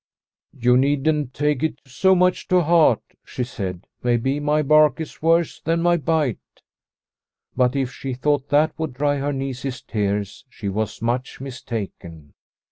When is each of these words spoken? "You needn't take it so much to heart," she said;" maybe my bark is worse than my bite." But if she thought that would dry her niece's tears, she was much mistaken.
"You 0.67 0.77
needn't 0.77 1.35
take 1.35 1.61
it 1.61 1.79
so 1.85 2.15
much 2.15 2.47
to 2.47 2.61
heart," 2.61 3.03
she 3.23 3.43
said;" 3.43 3.85
maybe 4.03 4.39
my 4.39 4.63
bark 4.63 4.99
is 4.99 5.21
worse 5.21 5.59
than 5.61 5.83
my 5.83 5.95
bite." 5.97 6.39
But 7.55 7.75
if 7.75 7.91
she 7.93 8.15
thought 8.15 8.49
that 8.49 8.71
would 8.79 8.95
dry 8.95 9.17
her 9.17 9.31
niece's 9.31 9.79
tears, 9.83 10.43
she 10.49 10.69
was 10.69 11.03
much 11.03 11.39
mistaken. 11.39 12.33